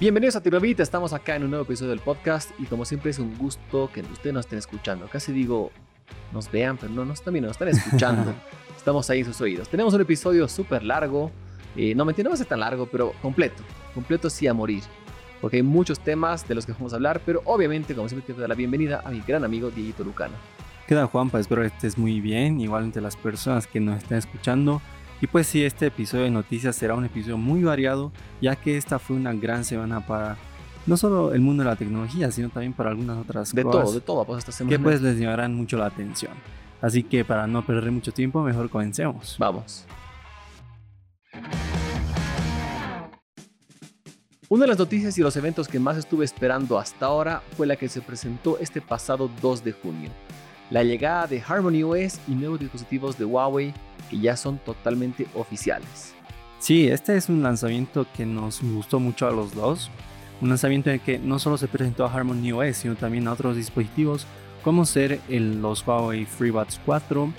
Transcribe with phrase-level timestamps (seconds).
[0.00, 3.18] Bienvenidos a Tirobit, estamos acá en un nuevo episodio del podcast y como siempre es
[3.18, 5.06] un gusto que ustedes nos estén escuchando.
[5.08, 5.72] Casi digo,
[6.32, 8.32] nos vean, pero no, nos también nos están escuchando.
[8.78, 9.68] estamos ahí en sus oídos.
[9.68, 11.30] Tenemos un episodio súper largo,
[11.76, 14.54] eh, no me entiendo, no va a ser tan largo, pero completo, completo sí a
[14.54, 14.82] morir.
[15.38, 18.40] Porque hay muchos temas de los que vamos a hablar, pero obviamente, como siempre, quiero
[18.40, 20.34] dar la bienvenida a mi gran amigo Dieguito Lucano.
[20.86, 21.38] ¿Qué tal, Juanpa?
[21.38, 24.80] Espero que estés muy bien, igual entre las personas que nos están escuchando.
[25.22, 28.10] Y pues sí, este episodio de noticias será un episodio muy variado,
[28.40, 30.38] ya que esta fue una gran semana para
[30.86, 33.80] no solo el mundo de la tecnología, sino también para algunas otras de cosas.
[33.80, 34.74] De todo, de todo, pues esta semana.
[34.74, 36.32] Que pues les llamarán mucho la atención.
[36.80, 39.36] Así que para no perder mucho tiempo, mejor comencemos.
[39.38, 39.84] Vamos.
[44.48, 47.76] Una de las noticias y los eventos que más estuve esperando hasta ahora fue la
[47.76, 50.10] que se presentó este pasado 2 de junio.
[50.70, 53.74] La llegada de Harmony OS y nuevos dispositivos de Huawei
[54.10, 56.14] que ya son totalmente oficiales.
[56.58, 59.90] Sí, este es un lanzamiento que nos gustó mucho a los dos.
[60.42, 63.32] Un lanzamiento en el que no solo se presentó a Harmony OS, sino también a
[63.32, 64.26] otros dispositivos
[64.62, 67.32] como ser el, los Huawei FreeBuds 4,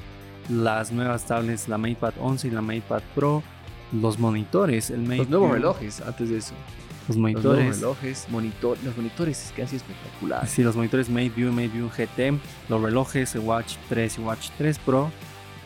[0.50, 3.44] las nuevas tablets, la MatePad 11 y la MatePad Pro,
[3.92, 6.54] los monitores, el Mate los nuevos relojes antes de eso.
[7.08, 7.66] Los monitores.
[7.66, 10.48] Los relojes, monitor, los monitores es que así espectacular.
[10.48, 15.12] Sí, los monitores MateView, MateView GT, los relojes, el Watch 3 y Watch 3 Pro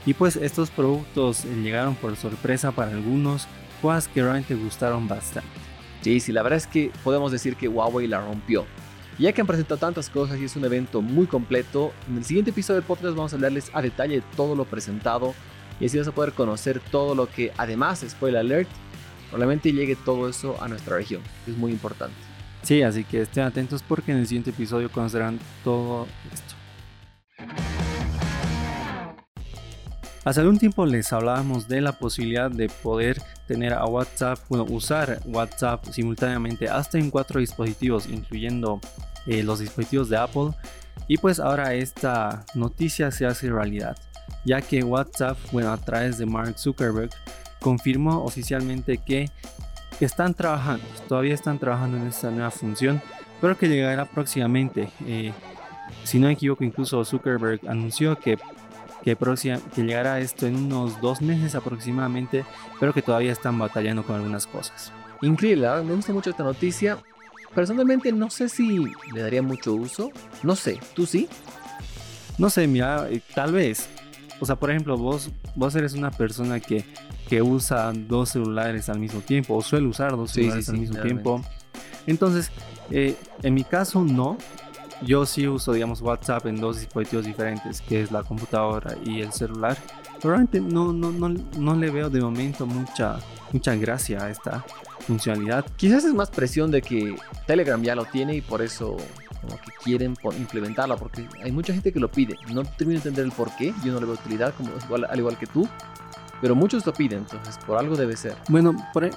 [0.06, 3.48] y pues estos productos eh, llegaron por sorpresa para algunos,
[3.82, 5.50] cosas que realmente gustaron bastante.
[6.02, 8.66] Sí, sí, la verdad es que podemos decir que Huawei la rompió.
[9.18, 12.52] Ya que han presentado tantas cosas y es un evento muy completo, en el siguiente
[12.52, 15.34] episodio del podcast vamos a hablarles a detalle de todo lo presentado
[15.80, 18.70] y así vas a poder conocer todo lo que, además, spoiler alert,
[19.30, 22.16] probablemente llegue todo eso a nuestra región, es muy importante.
[22.62, 26.56] Sí, así que estén atentos porque en el siguiente episodio conocerán todo esto.
[30.26, 35.20] Hace algún tiempo les hablábamos de la posibilidad de poder tener a WhatsApp, bueno, usar
[35.24, 38.82] WhatsApp simultáneamente hasta en cuatro dispositivos, incluyendo
[39.28, 40.50] eh, los dispositivos de Apple.
[41.08, 43.96] Y pues ahora esta noticia se hace realidad,
[44.46, 47.12] ya que WhatsApp, bueno, a través de Mark Zuckerberg,
[47.60, 49.30] confirmó oficialmente que
[50.00, 53.00] están trabajando, todavía están trabajando en esta nueva función,
[53.40, 54.90] pero que llegará próximamente.
[55.06, 55.34] Eh,
[56.04, 58.40] si no me equivoco, incluso Zuckerberg anunció que
[59.06, 62.44] que, que llegará esto en unos dos meses aproximadamente,
[62.80, 64.92] pero que todavía están batallando con algunas cosas.
[65.22, 66.98] Increíble, me gusta mucho esta noticia.
[67.54, 68.80] Personalmente no sé si
[69.14, 70.12] le daría mucho uso.
[70.42, 71.30] No sé, ¿tú sí?
[72.40, 73.88] No sé, mira, eh, tal vez.
[74.42, 76.84] O sea, por ejemplo, vos, vos eres una persona que,
[77.30, 81.42] que usa dos celulares al mismo tiempo, o suele usar dos celulares al mismo tiempo.
[82.08, 82.52] Entonces,
[82.90, 84.38] eh, en mi caso no,
[85.02, 89.32] yo sí uso, digamos, WhatsApp en dos dispositivos diferentes, que es la computadora y el
[89.32, 89.78] celular.
[90.22, 93.20] realmente no, no, no, no le veo de momento mucha,
[93.52, 94.66] mucha gracia a esta
[95.00, 95.66] funcionalidad.
[95.76, 98.98] Quizás es más presión de que Telegram ya lo tiene y por eso
[99.42, 102.38] como que quieren implementarla, porque hay mucha gente que lo pide.
[102.52, 105.20] No termino de entender el por qué, yo no le veo utilidad, como igual, al
[105.20, 105.68] igual que tú.
[106.46, 108.36] Pero muchos lo piden, entonces por algo debe ser.
[108.50, 109.10] Bueno, e,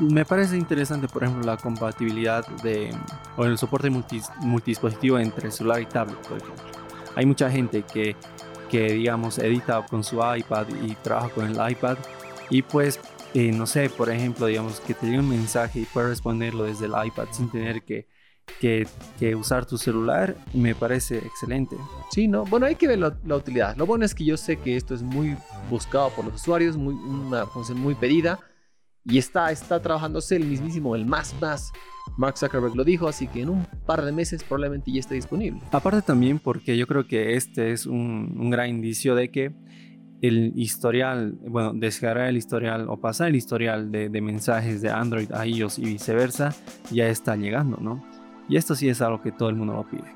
[0.00, 2.94] me parece interesante, por ejemplo, la compatibilidad de,
[3.36, 6.64] o el soporte multidispositivo entre celular y tablet, por ejemplo.
[7.16, 8.14] Hay mucha gente que,
[8.70, 11.98] que, digamos, edita con su iPad y trabaja con el iPad
[12.48, 13.00] y pues,
[13.34, 16.92] eh, no sé, por ejemplo, digamos, que te un mensaje y puedes responderlo desde el
[17.06, 18.06] iPad sin tener que
[18.60, 18.86] que,
[19.34, 21.76] usar tu celular me parece excelente.
[22.10, 22.44] Sí, ¿no?
[22.44, 23.76] Bueno, hay que ver la, utilidad.
[23.76, 25.36] Lo bueno es que yo sé que esto es muy
[25.70, 28.40] buscado por los usuarios, muy, una función muy pedida
[29.04, 31.72] y está, está trabajándose el mismísimo, el más más.
[32.16, 35.60] Mark Zuckerberg lo dijo, así que en un par de meses probablemente ya esté disponible.
[35.72, 39.52] Aparte también porque yo creo que este es un, gran indicio de que
[40.20, 45.30] el historial, bueno, descargar el historial o pasar el historial de, de mensajes de Android
[45.32, 46.54] a iOS y viceversa
[46.90, 48.04] ya está llegando, ¿no?
[48.48, 50.10] Y esto sí es algo que todo el mundo lo pide.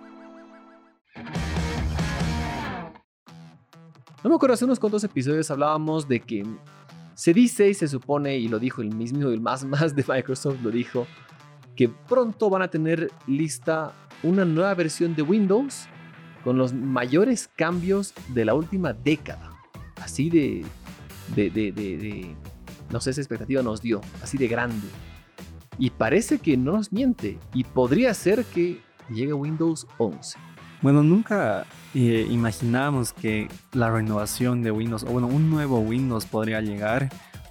[4.24, 6.46] No me acuerdo, hace unos cuantos episodios hablábamos de que
[7.14, 10.62] se dice y se supone, y lo dijo el mismo, el más más de Microsoft,
[10.62, 11.06] lo dijo,
[11.76, 13.92] que pronto van a tener lista
[14.22, 15.86] una nueva versión de Windows
[16.44, 19.50] con los mayores cambios de la última década.
[20.00, 20.64] Así de,
[21.34, 22.36] de, de, de
[22.90, 24.86] no sé, esa expectativa nos dio, así de grande.
[25.82, 27.40] Y parece que no nos miente.
[27.52, 28.80] Y podría ser que
[29.10, 30.38] llegue Windows 11.
[30.80, 36.60] Bueno, nunca eh, imaginamos que la renovación de Windows, o bueno, un nuevo Windows podría
[36.60, 37.08] llegar,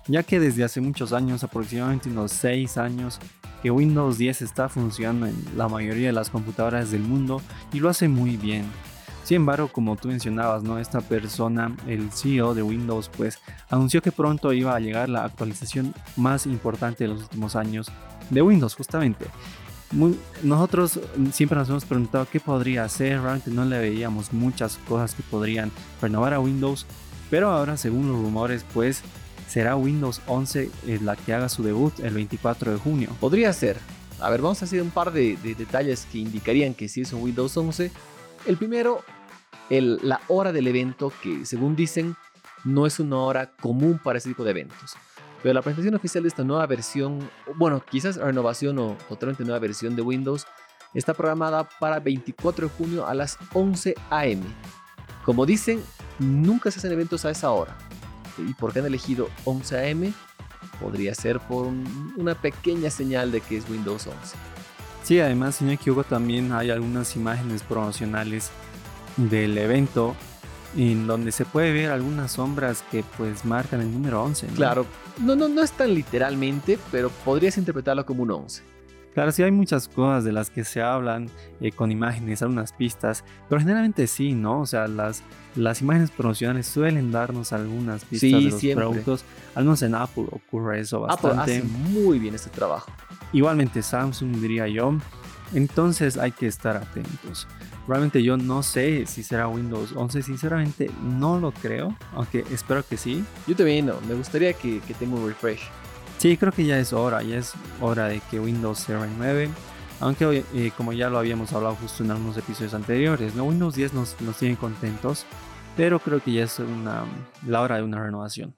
[0.08, 3.20] ya que desde hace muchos años, aproximadamente unos 6 años,
[3.62, 7.42] que Windows 10 está funcionando en la mayoría de las computadoras del mundo
[7.74, 8.64] y lo hace muy bien.
[9.26, 10.80] Sin embargo, como tú mencionabas, ¿no?
[10.80, 13.40] Esta persona, el CEO de Windows, pues
[13.70, 17.92] anunció que pronto iba a llegar la actualización más importante de los últimos años
[18.32, 19.28] de Windows, justamente.
[20.42, 21.00] nosotros
[21.32, 25.72] siempre nos hemos preguntado qué podría hacer, realmente no le veíamos muchas cosas que podrían
[26.02, 26.88] renovar a Windows,
[27.30, 29.04] pero ahora según los rumores pues
[29.48, 33.10] será Windows 11 eh, la que haga su debut el 24 de junio.
[33.20, 33.78] Podría ser.
[34.22, 37.22] A ver, vamos a hacer un par de, detalles que indicarían que sí es un
[37.22, 37.92] Windows 11.
[38.46, 39.04] El primero,
[39.70, 42.16] el, la hora del evento, que según dicen
[42.64, 44.96] no es una hora común para ese tipo de eventos.
[45.42, 49.96] Pero la presentación oficial de esta nueva versión, bueno, quizás renovación o totalmente nueva versión
[49.96, 50.46] de Windows,
[50.94, 54.42] está programada para 24 de junio a las 11 am.
[55.24, 55.84] Como dicen,
[56.20, 57.76] nunca se hacen eventos a esa hora.
[58.38, 60.14] ¿Y por qué han elegido 11 am?
[60.80, 61.68] Podría ser por
[62.18, 64.36] una pequeña señal de que es Windows 11.
[65.04, 68.52] Sí, además, si no equivoco, también hay algunas imágenes promocionales
[69.18, 70.16] del evento
[70.78, 74.48] en donde se puede ver algunas sombras que pues marcan el número 11.
[74.48, 74.86] Claro,
[75.20, 78.72] no, no, no es tan literalmente, pero podrías interpretarlo como un 11.
[79.14, 81.30] Claro, sí hay muchas cosas de las que se hablan
[81.60, 84.62] eh, con imágenes, algunas pistas, pero generalmente sí, ¿no?
[84.62, 85.22] O sea, las,
[85.56, 89.26] las imágenes promocionales suelen darnos algunas pistas de los productos.
[89.54, 91.42] Al menos en Apple ocurre eso bastante.
[91.42, 92.90] Apple hace muy bien este trabajo.
[93.34, 94.94] Igualmente Samsung, diría yo.
[95.54, 97.48] Entonces hay que estar atentos.
[97.92, 102.96] Realmente yo no sé si será Windows 11, sinceramente no lo creo, aunque espero que
[102.96, 103.26] sí.
[103.48, 105.60] Yo también no, me gustaría que, que tenga un refresh.
[106.18, 107.52] Sí, creo que ya es hora, ya es
[107.82, 109.50] hora de que Windows se renueve.
[110.00, 113.44] Aunque eh, como ya lo habíamos hablado justo en algunos episodios anteriores, ¿no?
[113.44, 115.26] Windows 10 nos, nos tiene contentos,
[115.76, 117.04] pero creo que ya es una,
[117.46, 118.56] la hora de una renovación.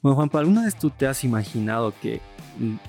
[0.00, 2.20] Bueno, Juanpa, ¿alguna vez tú te has imaginado que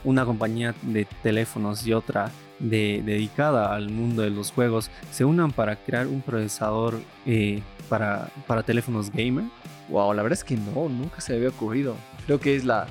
[0.04, 5.52] una compañía de teléfonos y otra de, dedicada al mundo de los juegos se unan
[5.52, 9.46] para crear un procesador eh, para, para teléfonos gamer?
[9.90, 11.96] Wow, la verdad es que no, nunca se me había ocurrido.
[12.26, 12.88] Creo que es la,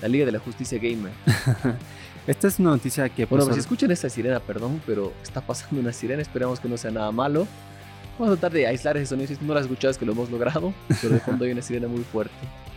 [0.00, 1.12] la Liga de la Justicia Gamer.
[2.26, 3.24] Esta es una noticia que...
[3.24, 6.90] Bueno, si escuchan esta sirena, perdón, pero está pasando una sirena, esperamos que no sea
[6.90, 7.46] nada malo.
[8.18, 10.72] Vamos a tratar de aislar ese sonido, si no la escuchas que lo hemos logrado,
[11.00, 12.34] pero de fondo hay una sirena muy fuerte.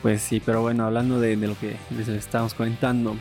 [0.00, 3.16] Pues sí, pero bueno, hablando de, de lo que les estamos comentando,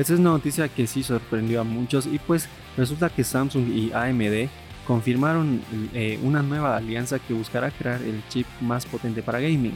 [0.00, 3.92] esta es una noticia que sí sorprendió a muchos y pues resulta que Samsung y
[3.92, 4.48] AMD
[4.86, 5.60] confirmaron
[5.92, 9.74] eh, una nueva alianza que buscará crear el chip más potente para gaming.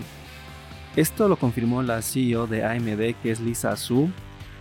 [0.97, 4.09] Esto lo confirmó la CEO de AMD, que es Lisa Su.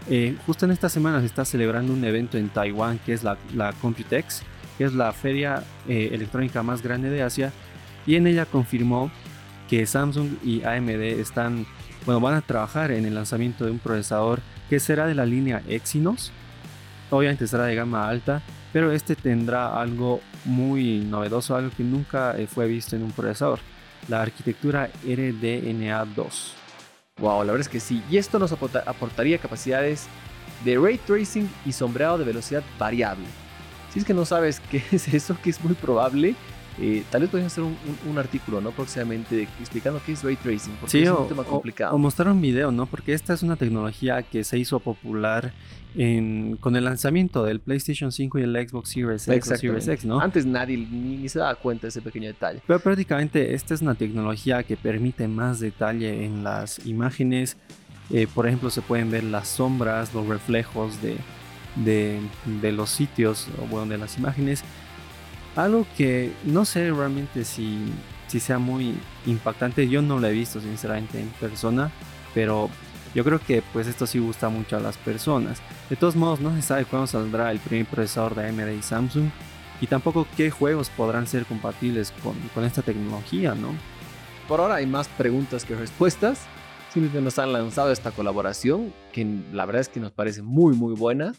[0.09, 3.37] Eh, justo en esta semana se está celebrando un evento en Taiwán, que es la,
[3.81, 4.41] Computex,
[4.77, 7.53] que es la feria eh, electrónica más grande de Asia,
[8.05, 9.09] y en ella confirmó
[9.69, 10.89] que Samsung y AMD
[11.21, 11.65] están,
[12.05, 15.61] bueno, van a trabajar en el lanzamiento de un procesador que será de la línea
[15.67, 16.31] Exynos.
[17.09, 18.41] Obviamente será de gama alta
[18.73, 23.59] pero este tendrá algo muy novedoso, algo que nunca eh, fue visto en un procesador,
[24.09, 26.25] la arquitectura RDNA2.
[27.19, 30.07] Wow, la verdad es que sí, y esto nos aportaría capacidades
[30.65, 33.25] de ray tracing y sombreado de velocidad variable.
[33.93, 36.35] Si es que no sabes qué es eso, que es muy probable,
[36.79, 38.71] eh, tal vez podrían hacer un, artículo, ¿no?
[38.71, 41.95] Próximamente explicando qué es ray tracing, porque es un tema complicado.
[41.95, 42.87] O, mostrar un video, ¿no?
[42.87, 45.53] Porque esta es una tecnología que se hizo popular
[45.93, 50.19] con el lanzamiento del PlayStation 5 y el Xbox Series X, Series X, ¿no?
[50.19, 52.61] Antes nadie ni, se daba cuenta de ese pequeño detalle.
[52.65, 57.57] Pero prácticamente esta es una tecnología que permite más detalle en las imágenes.
[58.09, 61.17] Eh, por ejemplo, se pueden ver las sombras, los reflejos de,
[61.75, 62.19] de,
[62.59, 64.63] de los sitios o bueno, de las imágenes
[65.55, 67.85] algo que no sé realmente si,
[68.27, 68.95] si sea muy
[69.25, 69.87] impactante.
[69.87, 71.91] Yo no lo he visto sinceramente en persona,
[72.33, 72.69] pero
[73.13, 75.61] yo creo que pues esto sí gusta mucho a las personas.
[75.89, 79.29] De todos modos, no se sabe cuándo saldrá el primer procesador de AMD y Samsung
[79.81, 83.75] y tampoco qué juegos podrán ser compatibles con, con esta tecnología, ¿no?
[84.47, 86.41] Por ahora hay más preguntas que respuestas.
[86.91, 90.93] Simplemente nos han lanzado esta colaboración que la verdad es que nos parece muy muy
[90.93, 91.33] buena.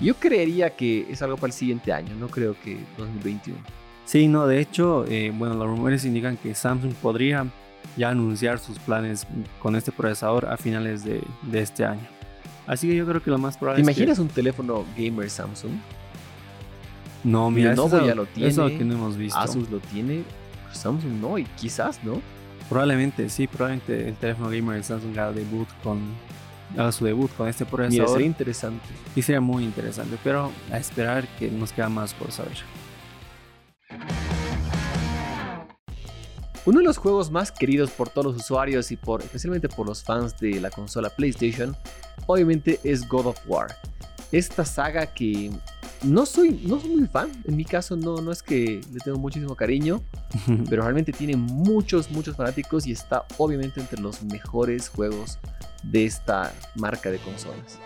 [0.00, 3.58] Yo creería que es algo para el siguiente año, no creo que 2021.
[4.06, 7.46] Sí, no, de hecho, eh, bueno, los rumores indican que Samsung podría
[7.96, 9.26] ya anunciar sus planes
[9.60, 12.06] con este procesador a finales de, este año.
[12.66, 15.72] Así que yo creo que lo más probable ¿Te imaginas un teléfono gamer Samsung?
[17.24, 18.48] No, mira, Lenovo ya lo tiene.
[18.48, 19.38] Eso que no hemos visto.
[19.38, 20.22] Asus lo tiene,
[20.72, 22.22] Samsung no, y quizás, ¿no?
[22.68, 26.00] Probablemente, sí, probablemente el teléfono gamer de Samsung haga debut con
[26.76, 28.10] haga su debut con este procesador.
[28.10, 28.86] sería interesante.
[29.16, 32.58] Y sería muy interesante, pero a esperar que nos queda más por saber.
[36.66, 40.04] Uno de los juegos más queridos por todos los usuarios y por, especialmente por los
[40.04, 41.74] fans de la consola PlayStation,
[42.26, 43.74] obviamente es God of War.
[44.30, 45.50] Esta saga que
[46.02, 49.18] no soy, no soy muy fan, en mi caso no, no es que le tengo
[49.18, 50.00] muchísimo cariño,
[50.68, 55.38] pero realmente tiene muchos, muchos fanáticos y está obviamente entre los mejores juegos
[55.82, 57.78] de esta marca de consolas.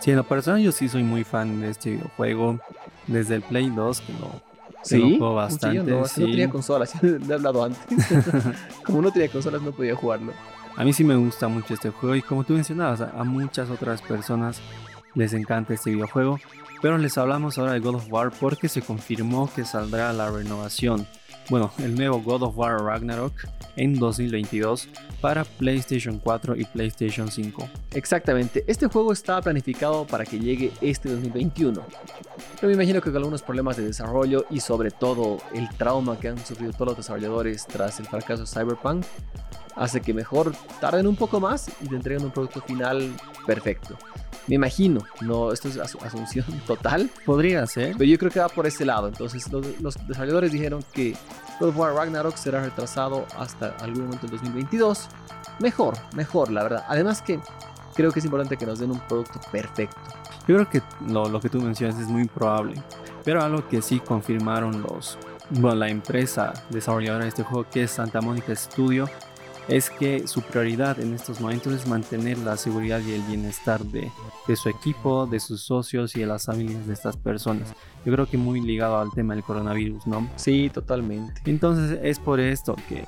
[0.00, 2.60] Sí, en lo personal yo sí soy muy fan de este videojuego.
[3.06, 4.98] Desde el Play 2, que lo, que ¿Sí?
[4.98, 5.82] lo juego bastante.
[5.82, 6.20] no, sí.
[6.20, 8.06] no tenía consolas, le he hablado antes.
[8.84, 10.32] como no tenía consolas no podía jugarlo.
[10.76, 13.70] A mí sí me gusta mucho este juego y como tú mencionabas, a, a muchas
[13.70, 14.60] otras personas
[15.14, 16.38] les encanta este videojuego.
[16.80, 21.06] Pero les hablamos ahora de God of War porque se confirmó que saldrá la renovación.
[21.50, 23.32] Bueno, el nuevo God of War Ragnarok
[23.76, 24.88] en 2022
[25.20, 27.68] para PlayStation 4 y PlayStation 5.
[27.94, 31.82] Exactamente, este juego estaba planificado para que llegue este 2021.
[32.56, 36.28] Pero me imagino que con algunos problemas de desarrollo y sobre todo el trauma que
[36.28, 39.04] han sufrido todos los desarrolladores tras el fracaso de Cyberpunk,
[39.74, 43.14] hace que mejor tarden un poco más y te entreguen un producto final
[43.46, 43.96] perfecto.
[44.48, 47.92] Me imagino, no, esto es asu- asunción total, Podría ser.
[47.98, 49.06] pero yo creo que va por ese lado.
[49.08, 51.14] Entonces los, los desarrolladores dijeron que
[51.60, 55.08] God of War Ragnarok será retrasado hasta algún momento del 2022.
[55.60, 56.84] Mejor, mejor, la verdad.
[56.88, 57.38] Además que
[57.94, 59.96] creo que es importante que nos den un producto perfecto.
[60.46, 62.80] Yo creo que lo, lo que tú mencionas es muy probable.
[63.24, 65.18] Pero algo que sí confirmaron los,
[65.50, 69.10] bueno, la empresa desarrolladora de este juego, que es Santa Mónica Studio,
[69.68, 74.10] es que su prioridad en estos momentos es mantener la seguridad y el bienestar de,
[74.46, 77.74] de su equipo, de sus socios y de las familias de estas personas.
[78.04, 80.28] Yo creo que muy ligado al tema del coronavirus, ¿no?
[80.36, 81.42] Sí, totalmente.
[81.44, 83.04] Entonces es por esto que,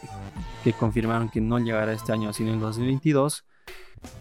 [0.63, 3.45] que confirmaron que no llegará este año, sino en 2022.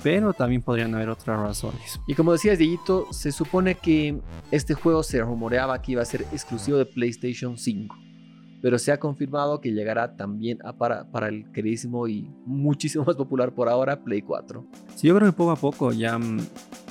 [0.03, 2.01] Pero también podrían haber otras razones.
[2.05, 4.19] Y como decías, Dieguito, se supone que
[4.51, 8.09] este juego se rumoreaba que iba a ser exclusivo de PlayStation 5.
[8.62, 13.16] Pero se ha confirmado que llegará también a para, para el queridísimo y muchísimo más
[13.16, 14.66] popular por ahora Play 4.
[14.96, 16.39] Sí, yo creo que poco a poco ya mm,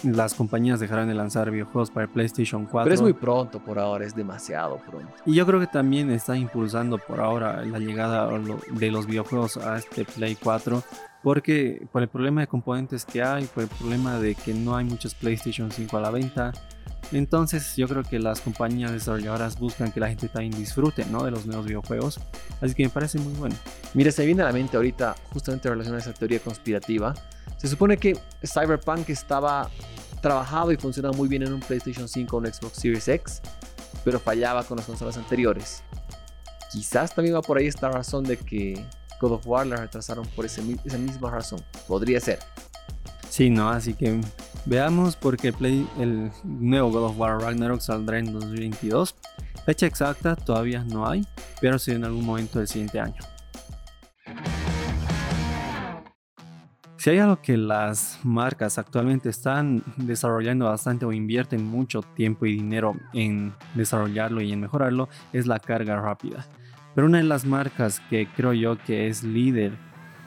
[0.03, 2.85] las compañías dejarán de lanzar videojuegos para PlayStation 4.
[2.85, 5.13] Pero es muy pronto por ahora, es demasiado pronto.
[5.27, 9.79] Y yo creo que también está impulsando por ahora la llegada de los videojuegos a
[9.79, 10.83] este Play 4.
[11.23, 14.85] Porque por el problema de componentes que hay, por el problema de que no hay
[14.85, 16.53] muchos PlayStation 5 a la venta.
[17.11, 21.25] Entonces yo creo que las compañías desarrolladoras buscan que la gente también disfrute ¿no?
[21.25, 22.21] de los nuevos videojuegos.
[22.61, 23.57] Así que me parece muy bueno.
[23.95, 27.15] Mira, se viene a la mente ahorita, justamente relacionada a esa teoría conspirativa.
[27.59, 29.69] Se supone que Cyberpunk estaba
[30.23, 33.43] trabajado y funcionaba muy bien en un PlayStation 5 o un Xbox Series X,
[34.05, 35.83] pero fallaba con las consolas anteriores.
[36.73, 38.85] Quizás también va por ahí esta razón de que
[39.21, 41.61] God of War la retrasaron por ese esa misma razón.
[41.87, 42.39] Podría ser.
[43.29, 44.21] Sí, no, así que
[44.65, 49.15] veamos porque Play, el nuevo God of War Ragnarok saldrá en 2022.
[49.67, 51.27] Fecha exacta todavía no hay,
[51.61, 53.21] pero sí en algún momento del siguiente año.
[57.09, 62.57] Si hay algo que las marcas actualmente están desarrollando bastante o invierten mucho tiempo y
[62.57, 66.45] dinero en desarrollarlo y en mejorarlo, es la carga rápida.
[66.95, 69.73] Pero una de las marcas que creo yo que es líder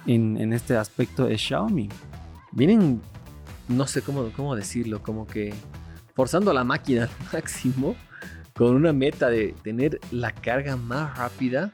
[0.07, 1.87] en, este aspecto es Xiaomi.
[2.51, 2.99] Vienen,
[3.67, 5.53] no sé cómo, cómo decirlo, como que
[6.15, 7.95] forzando la máquina al máximo
[8.55, 11.73] con una meta de tener la carga más rápida.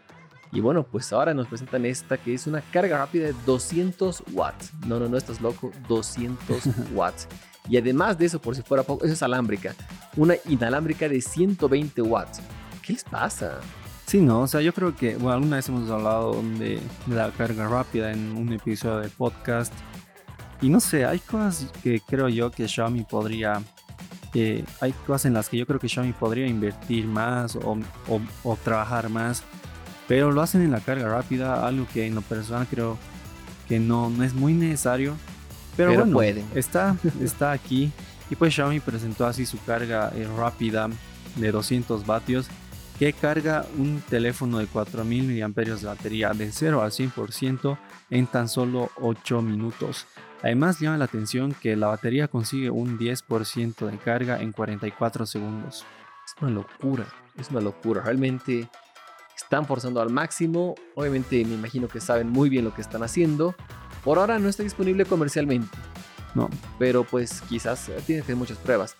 [0.51, 4.71] Y bueno, pues ahora nos presentan esta que es una carga rápida de 200 watts.
[4.85, 6.63] No, no, no, estás loco, 200
[6.93, 7.27] watts.
[7.69, 9.75] Y además de eso, por si fuera poco, eso es alámbrica.
[10.15, 12.39] Una inalámbrica de 120 watts.
[12.81, 13.59] ¿Qué les pasa?
[14.05, 17.29] Sí, no, o sea, yo creo que, bueno, alguna vez hemos hablado de, de la
[17.31, 19.73] carga rápida en un episodio del podcast.
[20.61, 23.61] Y no sé, hay cosas que creo yo que Xiaomi podría,
[24.33, 27.77] eh, hay cosas en las que yo creo que Xiaomi podría invertir más o,
[28.07, 29.43] o- o trabajar más.
[30.07, 32.97] Pero lo hacen en la carga rápida, algo que en lo personal creo
[33.67, 35.15] que no, no es muy necesario.
[35.75, 36.45] Pero, Pero bueno, pueden.
[36.55, 37.91] Está, está aquí.
[38.29, 40.89] Y pues Xiaomi presentó así su carga eh, rápida
[41.35, 42.47] de 200 vatios
[42.99, 47.77] que carga un teléfono de 4000 mAh de batería de 0 al 100%
[48.09, 50.07] en tan solo 8 minutos.
[50.41, 55.85] Además llama la atención que la batería consigue un 10% de carga en 44 segundos.
[56.25, 57.05] Es una locura,
[57.37, 58.01] es una locura.
[58.01, 58.67] Realmente
[59.37, 60.75] están forzando al máximo.
[60.95, 63.55] Obviamente me imagino que saben muy bien lo que están haciendo.
[64.03, 65.77] Por ahora no está disponible comercialmente.
[66.35, 68.95] No, Pero pues quizás eh, tiene que hacer muchas pruebas.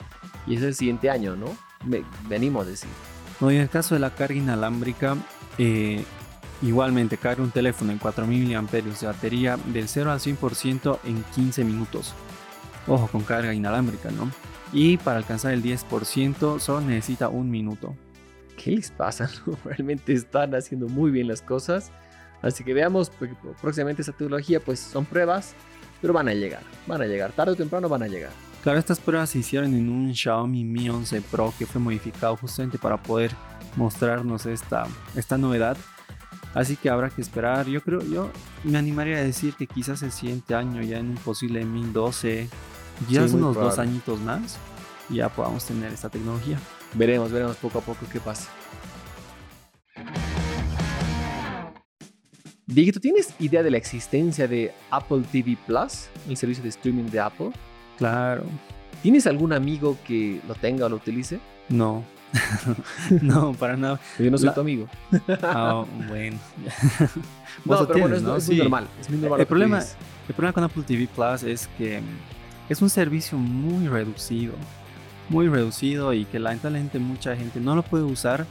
[0.48, 1.56] Y es el siguiente año, ¿no?
[1.86, 2.90] Me, me animo a decir.
[3.40, 5.16] No, y en el caso de la carga inalámbrica,
[5.58, 6.04] eh,
[6.62, 11.64] igualmente carga un teléfono en 4000 mAh de batería del 0 al 100% en 15
[11.64, 12.14] minutos.
[12.88, 14.32] Ojo con carga inalámbrica, ¿no?
[14.74, 17.96] Y para alcanzar el 10% solo necesita un minuto.
[18.58, 19.30] ¿Qué les pasa?
[19.46, 19.58] no?
[19.64, 21.92] Realmente están haciendo muy bien las cosas.
[22.42, 25.56] Así que veamos, porque próximamente esa tecnología pues son pruebas,
[26.02, 26.62] pero van a llegar.
[26.86, 28.32] Van a llegar, tarde o temprano van a llegar.
[28.64, 32.78] Claro, estas pruebas se hicieron en un Xiaomi Mi 11 Pro que fue modificado justamente
[32.78, 33.32] para poder
[33.76, 34.86] mostrarnos esta,
[35.16, 35.78] esta novedad.
[36.54, 37.68] Así que habrá que esperar.
[37.68, 38.32] Yo creo, yo
[38.64, 42.50] me animaría a decir que quizás el siguiente año, ya en un posible 2012,
[43.10, 44.58] ya unos dos añitos más,
[45.10, 46.60] ya podamos tener esta tecnología.
[46.98, 48.50] Veremos, veremos poco a poco qué pasa.
[52.66, 57.20] Dieguito, ¿tienes idea de la existencia de Apple TV Plus, el servicio de streaming de
[57.20, 57.52] Apple?
[57.98, 58.44] Claro.
[59.04, 61.40] ¿Tienes algún amigo que lo tenga o lo utilice?
[61.70, 62.04] No.
[63.22, 64.00] no, para nada.
[64.18, 64.88] Yo no soy tu amigo.
[65.44, 66.40] Ah, bueno.
[67.64, 68.36] no, pero bueno, es, ¿no?
[68.36, 68.88] es, muy normal.
[69.00, 69.80] Es muy normal el, problema,
[70.28, 72.02] el problema con Apple TV Plus es que
[72.70, 74.54] es un servicio muy reducido.
[75.30, 78.46] Muy reducido y que lamentablemente mucha gente no lo puede usar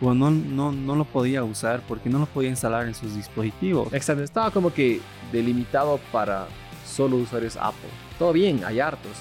[0.00, 3.92] o no, no, no lo podía usar porque no lo podía instalar en sus dispositivos.
[3.92, 5.00] Exacto, estaba como que
[5.32, 6.46] delimitado para
[6.86, 7.90] solo usuarios Apple.
[8.18, 9.12] Todo bien, hay hartos,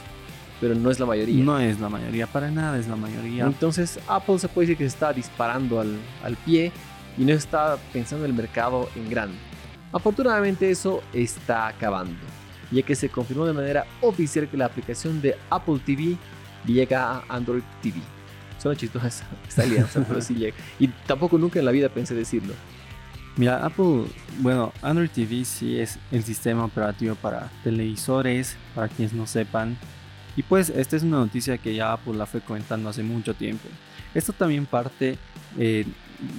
[0.62, 1.44] pero no es la mayoría.
[1.44, 3.46] No es la mayoría, para nada es la mayoría.
[3.46, 6.72] Entonces Apple se puede decir que se está disparando al, al pie
[7.18, 9.38] y no está pensando en el mercado en grande.
[9.92, 12.16] Afortunadamente eso está acabando,
[12.72, 16.16] ya que se confirmó de manera oficial que la aplicación de Apple TV
[16.66, 18.00] llega a Android TV.
[18.58, 19.08] Suena chistosa
[19.48, 20.56] esta alianza, pero sí llega.
[20.80, 22.54] Y tampoco nunca en la vida pensé decirlo.
[23.38, 24.06] Mira, Apple,
[24.40, 29.78] bueno, Android TV sí es el sistema operativo para televisores, para quienes no sepan.
[30.36, 33.68] Y pues esta es una noticia que ya Apple la fue comentando hace mucho tiempo.
[34.14, 35.18] Esto también parte
[35.58, 35.86] eh,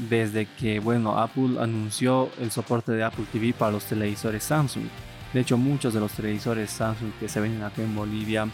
[0.08, 4.84] desde que, bueno, Apple anunció el soporte de Apple TV para los televisores Samsung.
[5.32, 8.48] De hecho, muchos de los televisores Samsung que se venden acá en Bolivia,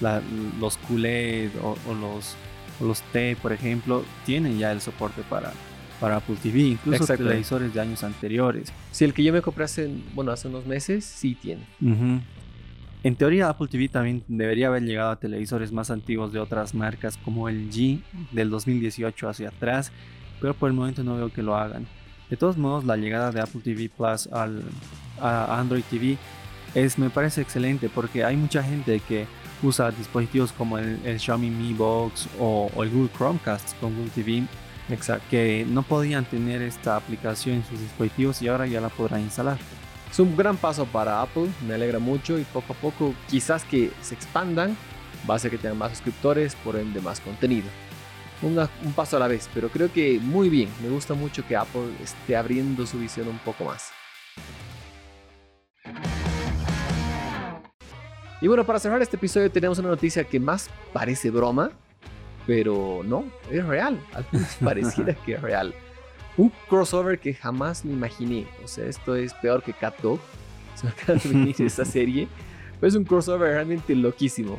[0.00, 2.36] los QLED o, los,
[2.80, 5.52] los T, por ejemplo, tienen ya el soporte para,
[6.00, 8.72] para Apple TV, incluso televisores de años anteriores.
[8.92, 11.62] Si el que yo me compré hace, bueno, hace unos meses, sí tiene.
[13.04, 17.16] En teoría, Apple TV también debería haber llegado a televisores más antiguos de otras marcas
[17.16, 18.00] como el G
[18.32, 19.92] del 2018 hacia atrás,
[20.40, 21.86] pero por el momento no veo que lo hagan.
[22.28, 24.62] De todos modos, la llegada de Apple TV Plus al,
[25.20, 26.18] a Android TV
[26.74, 29.26] es, me parece excelente porque hay mucha gente que
[29.62, 34.44] usa dispositivos como el, Xiaomi Mi Box o, el Google Chromecast con Google TV
[34.88, 35.24] Exacto.
[35.30, 39.58] que no podían tener esta aplicación en sus dispositivos y ahora ya la podrán instalar.
[40.10, 43.92] Es un gran paso para Apple, me alegra mucho y poco a poco quizás que
[44.00, 44.76] se expandan,
[45.28, 47.68] va a hacer que tengan más suscriptores, por ende más contenido.
[48.40, 51.90] un paso a la vez, pero creo que muy bien, me gusta mucho que Apple
[52.02, 53.97] esté abriendo su visión un poco más.
[58.40, 61.72] Y bueno, para cerrar este episodio tenemos una noticia que más parece broma,
[62.46, 64.00] pero no, es real.
[64.14, 65.74] Al menos pareciera que es real.
[66.36, 68.46] Un crossover que jamás me imaginé.
[68.64, 70.20] O sea, esto es peor que Cat Dog.
[70.76, 72.28] Se me acaba de venir esta serie.
[72.78, 74.58] Pero es un crossover realmente loquísimo.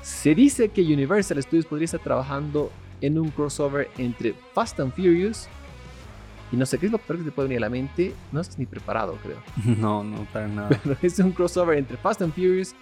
[0.00, 5.48] Se dice que Universal Studios podría estar trabajando en un crossover entre Fast and Furious
[6.52, 8.14] y no sé qué es lo peor que te puede venir a la mente.
[8.30, 9.38] No estás ni preparado, creo.
[9.76, 10.68] No, no, para nada.
[10.82, 12.74] Pero es un crossover entre Fast and Furious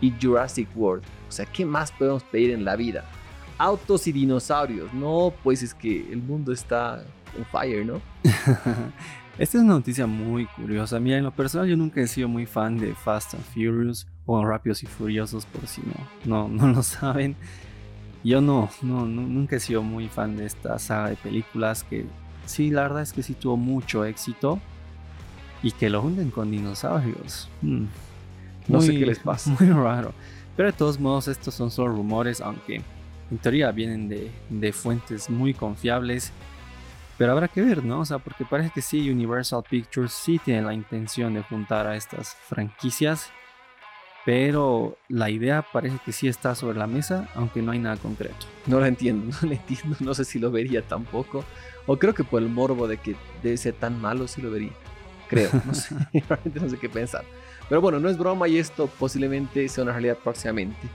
[0.00, 1.04] y Jurassic World.
[1.28, 3.04] O sea, ¿qué más podemos pedir en la vida?
[3.58, 4.92] Autos y dinosaurios.
[4.94, 7.04] No, pues es que el mundo está
[7.36, 8.00] en fire, ¿no?
[9.38, 11.00] Esta es una noticia muy curiosa.
[11.00, 14.44] Mira, en lo personal yo nunca he sido muy fan de Fast and Furious o
[14.44, 17.36] Rápidos y Furiosos por si no, no, no lo saben.
[18.22, 22.04] Yo no, no, nunca he sido muy fan de esta saga de películas que
[22.44, 24.60] sí, la verdad es que sí tuvo mucho éxito
[25.62, 27.48] y que lo hunden con dinosaurios.
[27.62, 27.86] Hmm.
[28.68, 29.50] No sé qué les pasa.
[29.60, 30.12] Muy raro.
[30.56, 32.82] Pero de todos modos, estos son solo rumores, aunque
[33.30, 36.32] en teoría vienen de, de fuentes muy confiables.
[37.16, 38.00] Pero habrá que ver, ¿no?
[38.00, 41.96] O sea, porque parece que sí, Universal Pictures sí tiene la intención de juntar a
[41.96, 43.30] estas franquicias.
[44.24, 48.46] Pero la idea parece que sí está sobre la mesa, aunque no hay nada concreto.
[48.66, 49.96] No la entiendo, no la entiendo.
[50.00, 51.44] No sé si lo vería tampoco.
[51.86, 54.72] O creo que por el morbo de que debe ser tan malo, sí lo vería.
[55.30, 55.94] Creo, no sé.
[56.28, 57.24] Realmente no sé qué pensar.
[57.68, 60.88] Pero bueno, no es broma y esto posiblemente sea una realidad próximamente.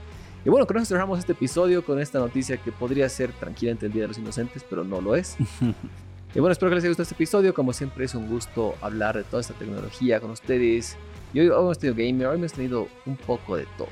[0.44, 3.92] Y bueno, con eso cerramos este episodio con esta noticia que podría ser tranquilamente el
[3.92, 5.36] Día de los Inocentes, pero no lo es.
[6.34, 7.54] y bueno, espero que les haya gustado este episodio.
[7.54, 10.96] Como siempre es un gusto hablar de toda esta tecnología con ustedes.
[11.32, 13.88] Y hoy hemos tenido gamer, hoy hemos tenido un poco de todo.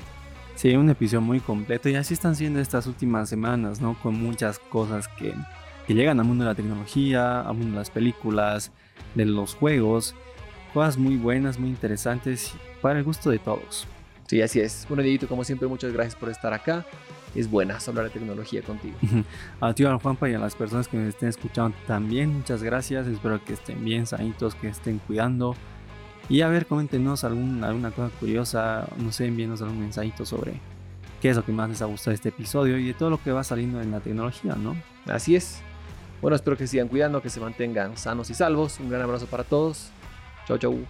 [0.53, 3.97] Sí, un episodio muy completo y así están siendo estas últimas semanas, ¿no?
[4.01, 5.33] Con muchas cosas que,
[5.85, 8.71] que llegan al mundo de la tecnología, al mundo de las películas,
[9.15, 10.15] de los juegos
[10.75, 13.87] cosas muy buenas, muy interesantes para el gusto de todos.
[14.27, 14.85] Sí, así es.
[14.89, 16.85] Bueno, Dieguito, como siempre, muchas gracias por estar acá.
[17.33, 18.97] Es buena hablar de tecnología contigo.
[19.61, 23.07] a ti, a Juanpa, y a las personas que me estén escuchando también, muchas gracias.
[23.07, 25.55] Espero que estén bien, sanitos, que estén cuidando.
[26.27, 30.59] Y a ver, coméntenos alguna cosa curiosa, no sé, envíenos algún mensajito sobre
[31.21, 33.23] qué es lo que más les ha gustado de este episodio y de todo lo
[33.23, 34.75] que va saliendo en la tecnología, ¿no?
[35.05, 35.61] Así es.
[36.21, 38.77] Bueno, espero que sigan cuidando, que se mantengan sanos y salvos.
[38.81, 39.91] Un gran abrazo para todos.
[40.47, 40.85] Cho.